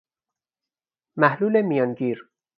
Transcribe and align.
محلول 1.17 1.61
میانگیر 1.61 2.29